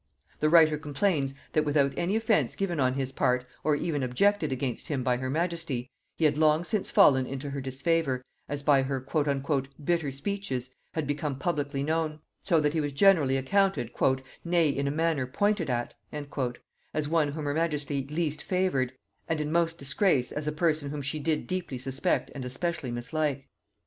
The 0.39 0.49
writer 0.49 0.79
complains, 0.79 1.35
that 1.53 1.63
without 1.63 1.93
any 1.95 2.15
offence 2.15 2.55
given 2.55 2.79
on 2.79 2.95
his 2.95 3.11
part, 3.11 3.45
or 3.63 3.75
even 3.75 4.01
objected 4.01 4.51
against 4.51 4.87
him 4.87 5.03
by 5.03 5.17
her 5.17 5.29
majesty, 5.29 5.91
he 6.15 6.25
had 6.25 6.39
long 6.39 6.63
since 6.63 6.89
fallen 6.89 7.27
into 7.27 7.51
her 7.51 7.61
disfavor, 7.61 8.25
as 8.49 8.63
by 8.63 8.81
her 8.81 8.99
"bitter 8.99 10.09
speeches" 10.11 10.71
had 10.95 11.05
become 11.05 11.37
publicly 11.37 11.83
known; 11.83 12.19
so 12.41 12.59
that 12.61 12.73
he 12.73 12.81
was 12.81 12.93
generally 12.93 13.37
accounted, 13.37 13.91
"nay 14.43 14.69
in 14.69 14.87
a 14.87 14.89
manner 14.89 15.27
pointed 15.27 15.69
at," 15.69 15.93
as 16.95 17.07
one 17.07 17.33
whom 17.33 17.45
her 17.45 17.53
majesty 17.53 18.03
least 18.09 18.41
favored, 18.41 18.93
and 19.29 19.39
in 19.39 19.51
most 19.51 19.77
disgrace 19.77 20.31
as 20.31 20.47
a 20.47 20.51
person 20.51 20.89
whom 20.89 21.03
she 21.03 21.19
did 21.19 21.45
deeply 21.45 21.77
suspect 21.77 22.31
and 22.33 22.43
especially 22.43 22.89
mislike." 22.89 23.47